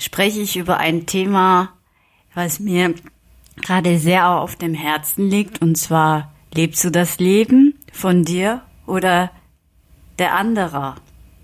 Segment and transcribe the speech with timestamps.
[0.00, 1.74] spreche ich über ein Thema,
[2.34, 2.94] was mir
[3.62, 9.30] gerade sehr auf dem Herzen liegt, und zwar lebst du das Leben von dir oder
[10.18, 10.96] der anderer?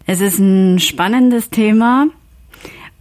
[0.06, 2.08] Es ist ein spannendes Thema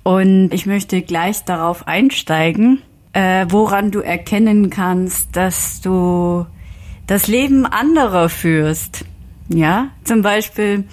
[0.04, 2.82] und ich möchte gleich darauf einsteigen,
[3.13, 6.46] äh, woran du erkennen kannst, dass du
[7.08, 9.05] das Leben anderer führst.
[9.48, 10.85] Ja, zum Beispiel,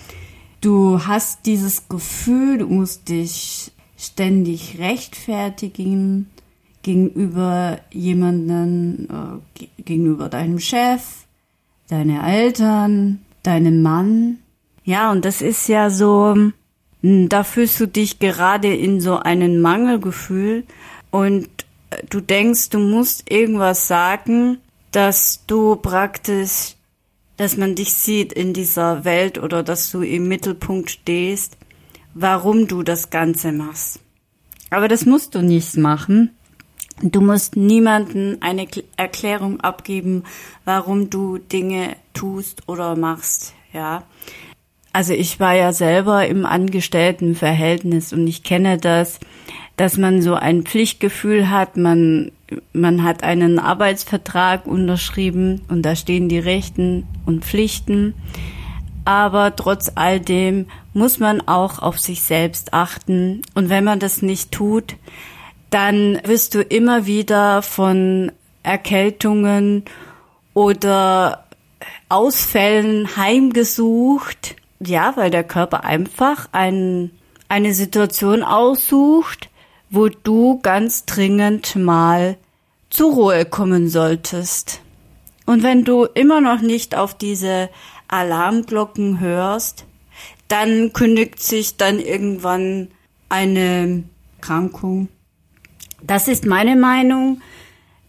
[0.60, 3.72] du hast dieses Gefühl, du musst dich
[4.02, 6.28] ständig rechtfertigen
[6.82, 11.02] gegenüber jemanden, äh, gegenüber deinem Chef,
[11.88, 14.38] deine Eltern, deinem Mann.
[14.84, 16.34] Ja, und das ist ja so,
[17.02, 20.64] hm, da fühlst du dich gerade in so einen Mangelgefühl
[21.12, 21.46] und
[21.90, 24.58] äh, du denkst, du musst irgendwas sagen,
[24.90, 26.74] dass du praktisch,
[27.36, 31.56] dass man dich sieht in dieser Welt oder dass du im Mittelpunkt stehst
[32.14, 34.00] warum du das Ganze machst.
[34.70, 36.30] Aber das musst du nicht machen.
[37.02, 40.24] Du musst niemanden eine Erklärung abgeben,
[40.64, 44.04] warum du Dinge tust oder machst, ja.
[44.92, 49.20] Also ich war ja selber im Angestelltenverhältnis und ich kenne das,
[49.76, 52.30] dass man so ein Pflichtgefühl hat, man,
[52.74, 58.14] man hat einen Arbeitsvertrag unterschrieben und da stehen die Rechten und Pflichten
[59.04, 63.42] aber trotz all dem muss man auch auf sich selbst achten.
[63.54, 64.96] Und wenn man das nicht tut,
[65.70, 68.30] dann wirst du immer wieder von
[68.62, 69.84] Erkältungen
[70.54, 71.46] oder
[72.08, 74.56] Ausfällen heimgesucht.
[74.80, 77.10] Ja, weil der Körper einfach ein,
[77.48, 79.48] eine Situation aussucht,
[79.90, 82.36] wo du ganz dringend mal
[82.90, 84.80] zur Ruhe kommen solltest.
[85.46, 87.68] Und wenn du immer noch nicht auf diese
[88.12, 89.86] Alarmglocken hörst,
[90.48, 92.88] dann kündigt sich dann irgendwann
[93.28, 94.04] eine
[94.40, 95.08] Krankung.
[96.02, 97.40] Das ist meine Meinung.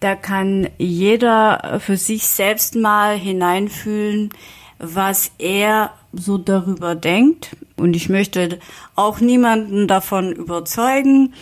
[0.01, 4.29] Da kann jeder für sich selbst mal hineinfühlen,
[4.77, 7.55] was er so darüber denkt.
[7.77, 8.59] Und ich möchte
[8.95, 11.33] auch niemanden davon überzeugen.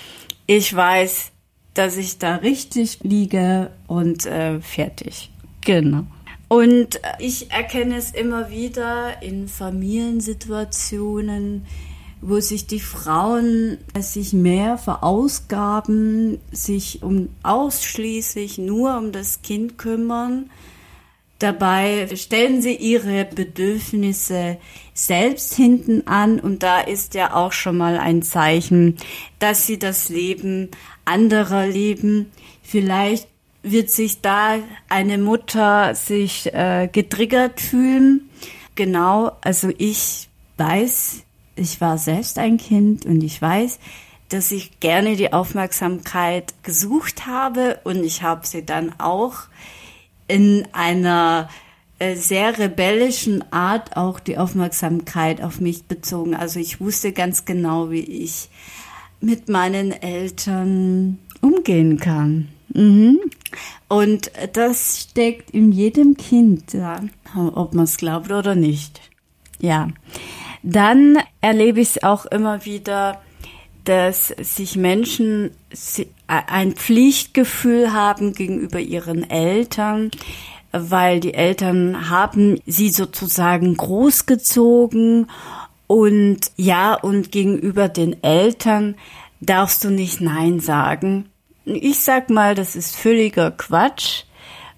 [0.46, 1.32] Ich weiß,
[1.74, 5.32] dass ich da richtig liege und äh, fertig.
[5.62, 6.06] Genau.
[6.52, 11.66] Und ich erkenne es immer wieder in Familiensituationen,
[12.20, 20.50] wo sich die Frauen sich mehr verausgaben, sich um ausschließlich nur um das Kind kümmern.
[21.40, 24.58] Dabei stellen sie ihre Bedürfnisse
[24.94, 28.98] selbst hinten an und da ist ja auch schon mal ein Zeichen,
[29.40, 30.68] dass sie das Leben
[31.06, 32.30] anderer leben.
[32.62, 33.31] Vielleicht
[33.64, 34.58] wird sich da
[34.90, 38.30] eine Mutter sich äh, getriggert fühlen.
[38.76, 41.24] Genau, also ich weiß,
[41.56, 43.80] ich war selbst ein Kind und ich weiß,
[44.30, 49.36] dass ich gerne die Aufmerksamkeit gesucht habe und ich habe sie dann auch
[50.28, 51.50] in einer
[52.00, 56.34] äh, sehr rebellischen Art auch die Aufmerksamkeit auf mich bezogen.
[56.34, 58.50] Also ich wusste ganz genau, wie ich
[59.20, 62.48] mit meinen Eltern umgehen kann.
[62.74, 63.20] Mhm.
[63.88, 67.02] Und das steckt in jedem Kind, ja,
[67.36, 69.02] ob man es glaubt oder nicht.
[69.60, 69.90] Ja.
[70.64, 73.22] Dann erlebe ich es auch immer wieder,
[73.84, 75.52] dass sich Menschen
[76.28, 80.12] ein Pflichtgefühl haben gegenüber ihren Eltern,
[80.72, 85.28] weil die Eltern haben sie sozusagen großgezogen
[85.88, 88.96] und ja, und gegenüber den Eltern
[89.42, 91.31] darfst du nicht Nein sagen.
[91.66, 94.24] Ich sag mal, das ist völliger Quatsch,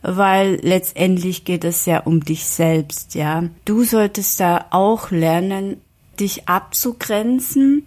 [0.02, 3.46] weil letztendlich geht es ja um dich selbst, ja.
[3.66, 5.82] Du solltest da auch lernen,
[6.20, 7.86] dich abzugrenzen,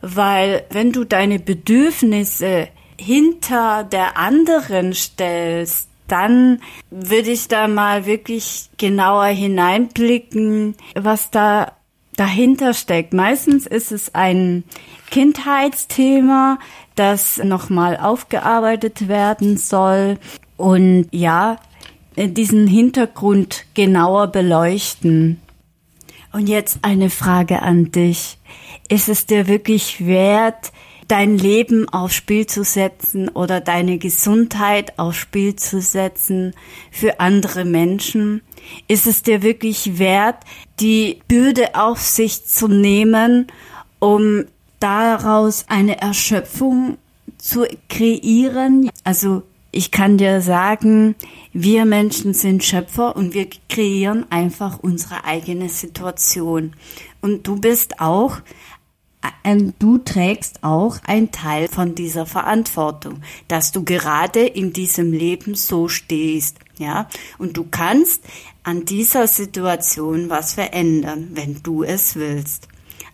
[0.00, 8.70] weil wenn du deine Bedürfnisse hinter der anderen stellst, dann würde ich da mal wirklich
[8.78, 11.72] genauer hineinblicken, was da
[12.16, 13.12] dahinter steckt.
[13.12, 14.64] Meistens ist es ein
[15.10, 16.58] Kindheitsthema,
[16.94, 20.18] das nochmal aufgearbeitet werden soll
[20.56, 21.58] und ja,
[22.16, 25.40] diesen Hintergrund genauer beleuchten.
[26.32, 28.38] Und jetzt eine Frage an dich.
[28.88, 30.72] Ist es dir wirklich wert,
[31.08, 36.54] dein Leben aufs Spiel zu setzen oder deine Gesundheit aufs Spiel zu setzen
[36.90, 38.42] für andere Menschen?
[38.88, 40.36] Ist es dir wirklich wert,
[40.80, 43.46] die Bürde auf sich zu nehmen,
[43.98, 44.44] um
[44.80, 46.98] daraus eine Erschöpfung
[47.38, 48.90] zu kreieren?
[49.04, 49.42] Also
[49.72, 51.16] ich kann dir sagen,
[51.52, 56.72] wir Menschen sind Schöpfer und wir kreieren einfach unsere eigene Situation.
[57.20, 58.38] Und du bist auch,
[59.78, 65.88] du trägst auch ein Teil von dieser Verantwortung, dass du gerade in diesem Leben so
[65.88, 66.58] stehst.
[66.78, 67.08] Ja,
[67.38, 68.22] und du kannst
[68.62, 72.68] an dieser Situation was verändern, wenn du es willst.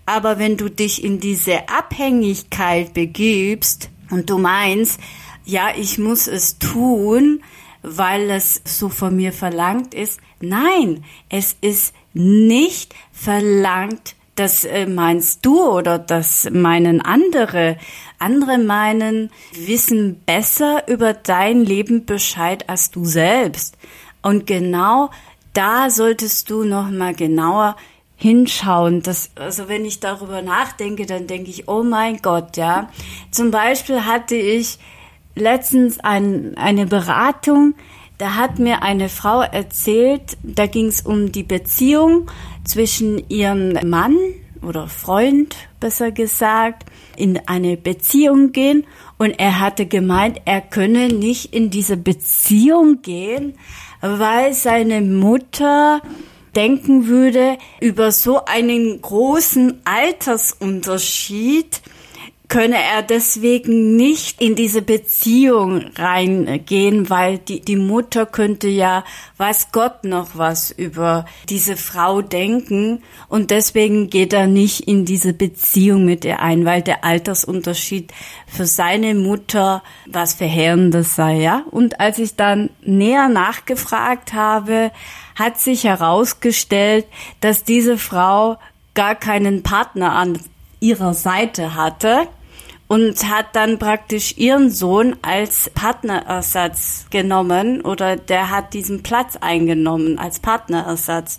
[0.07, 4.99] Aber wenn du dich in diese Abhängigkeit begibst und du meinst,
[5.45, 7.43] ja, ich muss es tun,
[7.83, 10.21] weil es so von mir verlangt ist.
[10.41, 17.77] Nein, es ist nicht verlangt, das äh, meinst du oder das meinen andere.
[18.19, 23.77] Andere meinen, wissen besser über dein Leben Bescheid als du selbst.
[24.23, 25.11] Und genau
[25.53, 27.77] da solltest du noch mal genauer
[28.17, 29.03] hinschauen.
[29.03, 32.89] Das, also wenn ich darüber nachdenke, dann denke ich, oh mein Gott, ja.
[33.31, 34.79] Zum Beispiel hatte ich
[35.35, 37.75] letztens ein, eine Beratung,
[38.19, 42.31] da hat mir eine Frau erzählt, da ging es um die Beziehung
[42.65, 44.17] zwischen ihrem Mann
[44.63, 46.85] oder Freund, besser gesagt,
[47.17, 48.85] in eine Beziehung gehen.
[49.19, 53.55] Und er hatte gemeint, er könne nicht in diese Beziehung gehen,
[54.01, 56.01] weil seine Mutter
[56.55, 61.81] denken würde, über so einen großen Altersunterschied
[62.53, 69.05] könne er deswegen nicht in diese Beziehung reingehen, weil die, die Mutter könnte ja,
[69.39, 75.33] weiß Gott noch was über diese Frau denken und deswegen geht er nicht in diese
[75.33, 78.13] Beziehung mit ihr ein, weil der Altersunterschied
[78.47, 81.63] für seine Mutter was Verheerendes sei, ja.
[81.71, 84.91] Und als ich dann näher nachgefragt habe,
[85.37, 87.07] hat sich herausgestellt,
[87.41, 88.59] dass diese Frau
[88.93, 90.39] gar keinen Partner an
[90.81, 92.29] ihrer Seite hatte
[92.93, 100.19] und hat dann praktisch ihren Sohn als Partnerersatz genommen oder der hat diesen Platz eingenommen
[100.19, 101.39] als Partnerersatz.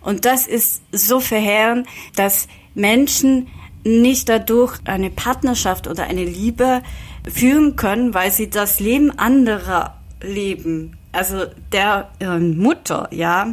[0.00, 1.86] Und das ist so verheerend,
[2.16, 3.48] dass Menschen
[3.84, 6.80] nicht dadurch eine Partnerschaft oder eine Liebe
[7.30, 10.96] führen können, weil sie das Leben anderer leben.
[11.12, 13.52] Also der äh, Mutter, ja,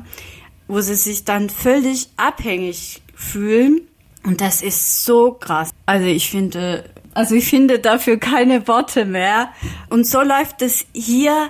[0.69, 3.81] wo sie sich dann völlig abhängig fühlen.
[4.23, 5.71] Und das ist so krass.
[5.85, 9.51] Also ich finde, also ich finde dafür keine Worte mehr.
[9.89, 11.49] Und so läuft es hier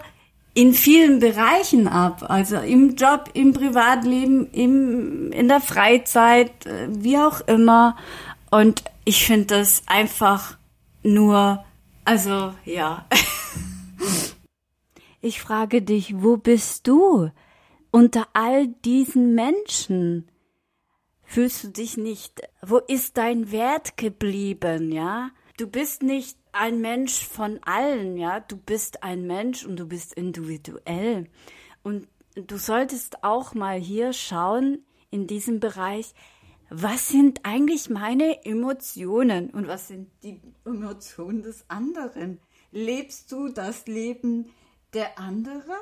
[0.54, 2.26] in vielen Bereichen ab.
[2.28, 7.96] Also im Job, im Privatleben, im, in der Freizeit, äh, wie auch immer.
[8.50, 10.58] Und ich finde das einfach
[11.04, 11.64] nur,
[12.06, 13.06] also ja.
[15.24, 17.30] Ich frage dich, wo bist du
[17.92, 20.28] unter all diesen Menschen?
[21.22, 25.30] Fühlst du dich nicht, wo ist dein Wert geblieben, ja?
[25.62, 30.14] Du bist nicht ein Mensch von allen, ja, du bist ein Mensch und du bist
[30.14, 31.28] individuell.
[31.84, 36.16] Und du solltest auch mal hier schauen in diesem Bereich,
[36.72, 42.40] was sind eigentlich meine Emotionen und was sind die Emotionen des anderen?
[42.72, 44.50] Lebst du das Leben
[44.94, 45.78] der anderen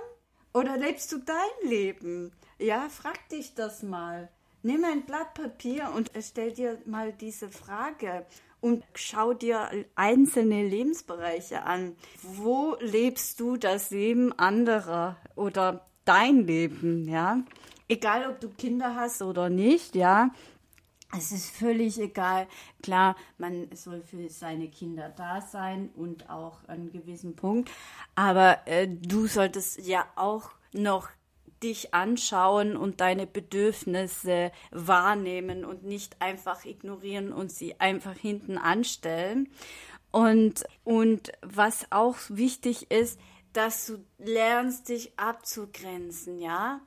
[0.54, 2.34] oder lebst du dein Leben?
[2.58, 4.30] Ja, frag dich das mal.
[4.62, 8.26] Nimm ein Blatt Papier und stell dir mal diese Frage
[8.62, 11.96] und schau dir einzelne Lebensbereiche an.
[12.22, 17.44] Wo lebst du das Leben anderer oder dein Leben, ja?
[17.88, 20.30] Egal, ob du Kinder hast oder nicht, ja.
[21.18, 22.48] Es ist völlig egal.
[22.84, 27.72] Klar, man soll für seine Kinder da sein und auch an einem gewissen Punkt.
[28.14, 31.10] Aber äh, du solltest ja auch noch
[31.64, 39.50] dich anschauen und deine Bedürfnisse wahrnehmen und nicht einfach ignorieren und sie einfach hinten anstellen.
[40.12, 43.20] Und, und was auch wichtig ist,
[43.54, 46.82] dass du lernst, dich abzugrenzen, ja?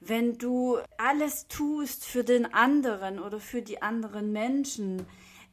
[0.00, 5.04] Wenn du alles tust für den anderen oder für die anderen Menschen,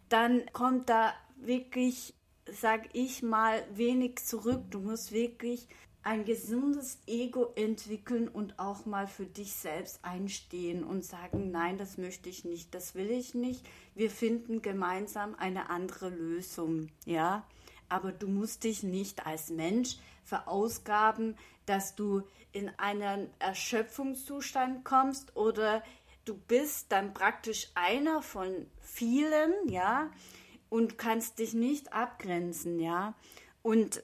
[0.09, 2.13] dann kommt da wirklich,
[2.51, 4.61] sag ich mal, wenig zurück.
[4.69, 5.67] Du musst wirklich
[6.05, 11.97] ein gesundes Ego entwickeln und auch mal für dich selbst einstehen und sagen, nein, das
[11.97, 13.65] möchte ich nicht, das will ich nicht.
[13.95, 17.43] Wir finden gemeinsam eine andere Lösung, ja.
[17.89, 21.35] Aber du musst dich nicht als Mensch verausgaben,
[21.65, 22.21] dass du
[22.51, 25.83] in einen Erschöpfungszustand kommst oder
[26.23, 30.11] du bist dann praktisch einer von vielen, ja,
[30.69, 33.15] und kannst dich nicht abgrenzen, ja.
[33.63, 34.03] Und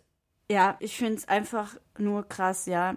[0.52, 2.96] ja, ich finde es einfach nur krass, ja.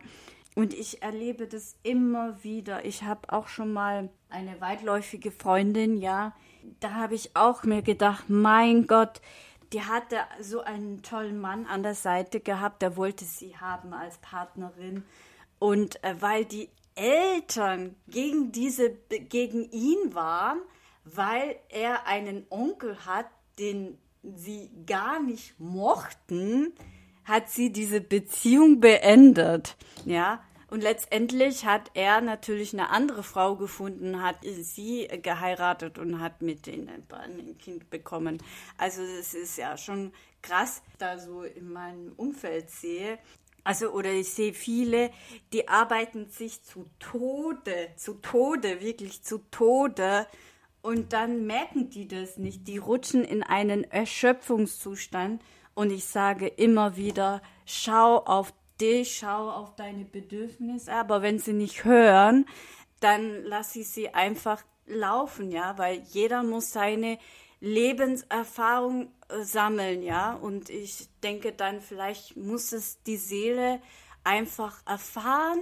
[0.57, 2.85] Und ich erlebe das immer wieder.
[2.85, 6.35] Ich habe auch schon mal eine weitläufige Freundin, ja.
[6.81, 9.21] Da habe ich auch mir gedacht, mein Gott,
[9.73, 14.19] die hatte so einen tollen Mann an der Seite gehabt, der wollte sie haben als
[14.19, 15.05] Partnerin.
[15.59, 20.61] Und äh, weil die Eltern gegen diese, gegen ihn waren,
[21.05, 23.27] weil er einen Onkel hat,
[23.59, 26.73] den sie gar nicht mochten,
[27.25, 29.77] hat sie diese Beziehung beendet.
[30.05, 30.43] Ja,
[30.75, 36.67] und letztendlich hat er natürlich eine andere Frau gefunden, hat sie geheiratet und hat mit
[36.67, 38.43] denen ein Kind bekommen.
[38.77, 40.13] Also das ist ja schon
[40.43, 43.19] krass, da so in meinem Umfeld sehe.
[43.63, 45.11] Also, oder ich sehe viele,
[45.53, 50.27] die arbeiten sich zu Tode, zu Tode, wirklich zu Tode.
[50.83, 52.69] Und dann merken die das nicht.
[52.69, 55.41] Die rutschen in einen Erschöpfungszustand.
[55.75, 60.93] Und ich sage immer wieder, schau auf dich, schau auf deine Bedürfnisse.
[60.93, 62.47] Aber wenn sie nicht hören,
[63.01, 67.19] dann lass ich sie einfach laufen, ja, weil jeder muss seine
[67.61, 70.35] Lebenserfahrung äh, sammeln, ja.
[70.35, 73.81] Und ich denke dann, vielleicht muss es die Seele
[74.23, 75.61] einfach erfahren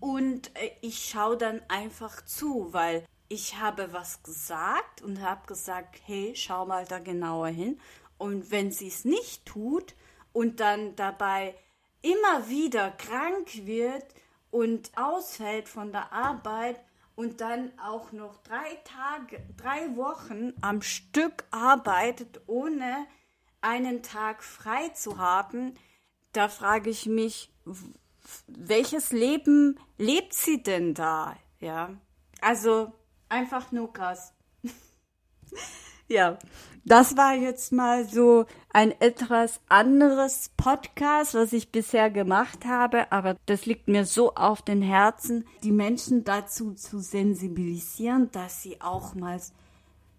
[0.00, 6.00] und äh, ich schaue dann einfach zu, weil ich habe was gesagt und habe gesagt,
[6.06, 7.80] hey, schau mal da genauer hin.
[8.18, 9.94] Und wenn sie es nicht tut
[10.32, 11.54] und dann dabei
[12.02, 14.04] immer wieder krank wird
[14.50, 16.80] und ausfällt von der Arbeit,
[17.18, 23.08] und dann auch noch drei Tage, drei Wochen am Stück arbeitet, ohne
[23.60, 25.74] einen Tag frei zu haben,
[26.30, 27.52] da frage ich mich,
[28.46, 31.36] welches Leben lebt sie denn da?
[31.58, 31.90] Ja,
[32.40, 32.92] also
[33.28, 34.32] einfach nur krass.
[36.08, 36.38] Ja,
[36.86, 43.36] das war jetzt mal so ein etwas anderes Podcast, was ich bisher gemacht habe, aber
[43.44, 49.14] das liegt mir so auf den Herzen, die Menschen dazu zu sensibilisieren, dass sie auch
[49.14, 49.38] mal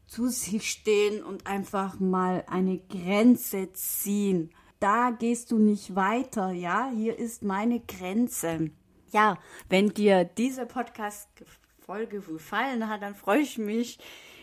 [0.05, 4.51] zu sich stehen und einfach mal eine Grenze ziehen.
[4.79, 6.91] Da gehst du nicht weiter, ja?
[6.96, 8.69] Hier ist meine Grenze.
[9.12, 13.98] Ja, wenn dir diese Podcast-Folge gefallen hat, dann freue ich mich,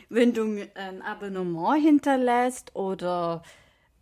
[0.09, 3.43] wenn du ein Abonnement hinterlässt oder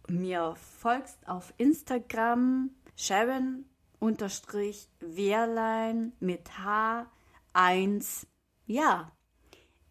[0.08, 3.64] mir folgst auf Instagram, Sharon
[3.98, 8.26] unterstrich Wehrlein mit H1.
[8.66, 9.12] Ja,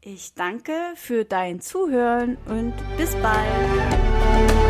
[0.01, 4.62] ich danke für dein Zuhören und bis bald.